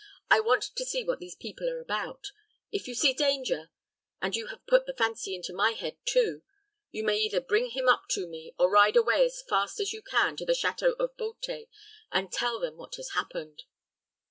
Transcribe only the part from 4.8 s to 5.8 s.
the fancy into my